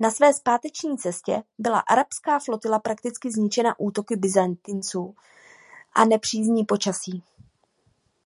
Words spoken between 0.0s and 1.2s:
Na své zpáteční